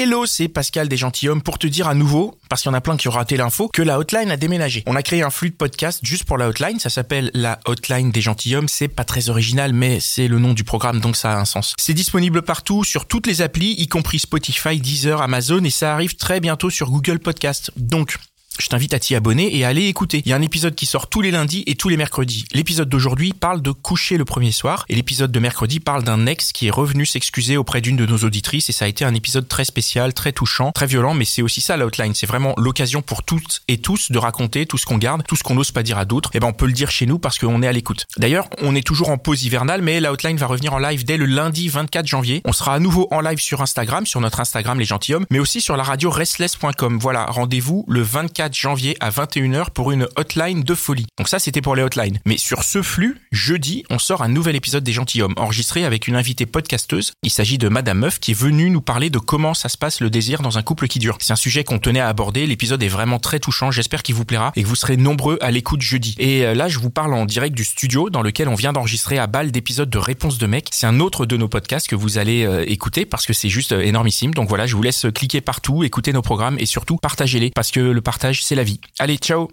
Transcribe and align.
Hello, 0.00 0.26
c'est 0.26 0.46
Pascal 0.46 0.88
des 0.88 0.96
Gentilhommes 0.96 1.42
pour 1.42 1.58
te 1.58 1.66
dire 1.66 1.88
à 1.88 1.94
nouveau, 1.94 2.38
parce 2.48 2.62
qu'il 2.62 2.70
y 2.70 2.72
en 2.72 2.78
a 2.78 2.80
plein 2.80 2.96
qui 2.96 3.08
ont 3.08 3.10
raté 3.10 3.36
l'info, 3.36 3.68
que 3.72 3.82
la 3.82 3.98
hotline 3.98 4.30
a 4.30 4.36
déménagé. 4.36 4.84
On 4.86 4.94
a 4.94 5.02
créé 5.02 5.24
un 5.24 5.30
flux 5.30 5.50
de 5.50 5.56
podcast 5.56 5.98
juste 6.04 6.22
pour 6.22 6.38
la 6.38 6.46
hotline, 6.46 6.78
ça 6.78 6.88
s'appelle 6.88 7.32
la 7.34 7.58
hotline 7.64 8.12
des 8.12 8.20
Gentilhommes, 8.20 8.68
c'est 8.68 8.86
pas 8.86 9.02
très 9.02 9.28
original, 9.28 9.72
mais 9.72 9.98
c'est 9.98 10.28
le 10.28 10.38
nom 10.38 10.54
du 10.54 10.62
programme, 10.62 11.00
donc 11.00 11.16
ça 11.16 11.32
a 11.32 11.40
un 11.40 11.44
sens. 11.44 11.74
C'est 11.80 11.94
disponible 11.94 12.42
partout, 12.42 12.84
sur 12.84 13.06
toutes 13.06 13.26
les 13.26 13.42
applis, 13.42 13.72
y 13.72 13.88
compris 13.88 14.20
Spotify, 14.20 14.78
Deezer, 14.78 15.20
Amazon, 15.20 15.64
et 15.64 15.70
ça 15.70 15.94
arrive 15.94 16.14
très 16.14 16.38
bientôt 16.38 16.70
sur 16.70 16.92
Google 16.92 17.18
Podcast. 17.18 17.72
Donc, 17.76 18.18
je 18.58 18.68
t'invite 18.68 18.94
à 18.94 18.98
t'y 18.98 19.14
abonner 19.14 19.56
et 19.56 19.64
à 19.64 19.68
aller 19.68 19.86
écouter. 19.86 20.22
Il 20.24 20.30
y 20.30 20.32
a 20.32 20.36
un 20.36 20.42
épisode 20.42 20.74
qui 20.74 20.86
sort 20.86 21.08
tous 21.08 21.20
les 21.20 21.30
lundis 21.30 21.64
et 21.66 21.74
tous 21.74 21.88
les 21.88 21.96
mercredis. 21.96 22.44
L'épisode 22.52 22.88
d'aujourd'hui 22.88 23.32
parle 23.32 23.62
de 23.62 23.70
coucher 23.70 24.16
le 24.16 24.24
premier 24.24 24.52
soir 24.52 24.84
et 24.88 24.94
l'épisode 24.94 25.32
de 25.32 25.38
mercredi 25.38 25.80
parle 25.80 26.04
d'un 26.04 26.26
ex 26.26 26.52
qui 26.52 26.66
est 26.66 26.70
revenu 26.70 27.06
s'excuser 27.06 27.56
auprès 27.56 27.80
d'une 27.80 27.96
de 27.96 28.06
nos 28.06 28.18
auditrices 28.18 28.68
et 28.68 28.72
ça 28.72 28.84
a 28.84 28.88
été 28.88 29.04
un 29.04 29.14
épisode 29.14 29.48
très 29.48 29.64
spécial, 29.64 30.14
très 30.14 30.32
touchant, 30.32 30.72
très 30.72 30.86
violent, 30.86 31.14
mais 31.14 31.24
c'est 31.24 31.42
aussi 31.42 31.60
ça 31.60 31.76
l'outline. 31.76 32.14
C'est 32.14 32.26
vraiment 32.26 32.54
l'occasion 32.56 33.02
pour 33.02 33.22
toutes 33.22 33.62
et 33.68 33.78
tous 33.78 34.10
de 34.10 34.18
raconter 34.18 34.66
tout 34.66 34.78
ce 34.78 34.86
qu'on 34.86 34.98
garde, 34.98 35.22
tout 35.26 35.36
ce 35.36 35.42
qu'on 35.42 35.54
n'ose 35.54 35.72
pas 35.72 35.82
dire 35.82 35.98
à 35.98 36.04
d'autres. 36.04 36.30
Et 36.34 36.40
ben 36.40 36.48
on 36.48 36.52
peut 36.52 36.66
le 36.66 36.72
dire 36.72 36.90
chez 36.90 37.06
nous 37.06 37.18
parce 37.18 37.38
qu'on 37.38 37.62
est 37.62 37.68
à 37.68 37.72
l'écoute. 37.72 38.06
D'ailleurs, 38.16 38.48
on 38.62 38.74
est 38.74 38.86
toujours 38.86 39.10
en 39.10 39.18
pause 39.18 39.44
hivernale, 39.44 39.82
mais 39.82 40.00
l'outline 40.00 40.36
va 40.36 40.46
revenir 40.46 40.74
en 40.74 40.78
live 40.78 41.04
dès 41.04 41.16
le 41.16 41.26
lundi 41.26 41.68
24 41.68 42.06
janvier. 42.06 42.42
On 42.44 42.52
sera 42.52 42.74
à 42.74 42.78
nouveau 42.78 43.08
en 43.10 43.20
live 43.20 43.38
sur 43.38 43.62
Instagram, 43.62 44.06
sur 44.06 44.20
notre 44.20 44.40
Instagram 44.40 44.78
les 44.78 44.84
gentilshommes, 44.84 45.26
mais 45.30 45.38
aussi 45.38 45.60
sur 45.60 45.76
la 45.76 45.82
radio 45.82 46.10
restless.com. 46.10 46.98
Voilà, 46.98 47.26
rendez-vous 47.26 47.84
le 47.88 48.02
24 48.02 48.47
janvier 48.54 48.96
à 49.00 49.10
21h 49.10 49.70
pour 49.70 49.92
une 49.92 50.08
hotline 50.16 50.62
de 50.62 50.74
folie. 50.74 51.06
Donc 51.18 51.28
ça, 51.28 51.38
c'était 51.38 51.60
pour 51.60 51.76
les 51.76 51.82
hotlines. 51.82 52.18
Mais 52.26 52.38
sur 52.38 52.62
ce 52.62 52.82
flux, 52.82 53.20
jeudi, 53.32 53.84
on 53.90 53.98
sort 53.98 54.22
un 54.22 54.28
nouvel 54.28 54.56
épisode 54.56 54.84
des 54.84 54.92
gentilshommes, 54.92 55.34
enregistré 55.36 55.84
avec 55.84 56.08
une 56.08 56.16
invitée 56.16 56.46
podcasteuse. 56.46 57.12
Il 57.22 57.30
s'agit 57.30 57.58
de 57.58 57.68
Madame 57.68 57.98
Meuf 57.98 58.18
qui 58.20 58.32
est 58.32 58.38
venue 58.38 58.70
nous 58.70 58.80
parler 58.80 59.10
de 59.10 59.18
comment 59.18 59.54
ça 59.54 59.68
se 59.68 59.76
passe 59.76 60.00
le 60.00 60.10
désir 60.10 60.42
dans 60.42 60.58
un 60.58 60.62
couple 60.62 60.88
qui 60.88 60.98
dure. 60.98 61.18
C'est 61.20 61.32
un 61.32 61.36
sujet 61.36 61.64
qu'on 61.64 61.78
tenait 61.78 62.00
à 62.00 62.08
aborder. 62.08 62.46
L'épisode 62.46 62.82
est 62.82 62.88
vraiment 62.88 63.18
très 63.18 63.40
touchant. 63.40 63.70
J'espère 63.70 64.02
qu'il 64.02 64.14
vous 64.14 64.24
plaira 64.24 64.52
et 64.56 64.62
que 64.62 64.68
vous 64.68 64.76
serez 64.76 64.96
nombreux 64.96 65.38
à 65.40 65.50
l'écoute 65.50 65.82
jeudi. 65.82 66.14
Et 66.18 66.44
euh, 66.44 66.54
là, 66.54 66.68
je 66.68 66.78
vous 66.78 66.90
parle 66.90 67.14
en 67.14 67.26
direct 67.26 67.54
du 67.54 67.64
studio 67.64 68.10
dans 68.10 68.22
lequel 68.22 68.48
on 68.48 68.54
vient 68.54 68.72
d'enregistrer 68.72 69.18
à 69.18 69.26
balle 69.26 69.50
d'épisodes 69.50 69.90
de 69.90 69.98
Réponse 69.98 70.38
de 70.38 70.46
mec. 70.46 70.68
C'est 70.72 70.86
un 70.86 71.00
autre 71.00 71.26
de 71.26 71.36
nos 71.36 71.48
podcasts 71.48 71.88
que 71.88 71.96
vous 71.96 72.18
allez 72.18 72.44
euh, 72.44 72.64
écouter 72.68 73.04
parce 73.04 73.26
que 73.26 73.32
c'est 73.32 73.48
juste 73.48 73.72
euh, 73.72 73.80
énormissime. 73.80 74.34
Donc 74.34 74.48
voilà, 74.48 74.66
je 74.66 74.76
vous 74.76 74.82
laisse 74.82 75.06
cliquer 75.14 75.40
partout, 75.40 75.84
écouter 75.84 76.12
nos 76.12 76.22
programmes 76.22 76.56
et 76.58 76.66
surtout 76.66 76.96
partagez-les 76.96 77.50
parce 77.50 77.70
que 77.70 77.80
le 77.80 78.00
c'est 78.32 78.54
la 78.54 78.64
vie. 78.64 78.80
Allez, 78.98 79.16
ciao 79.16 79.48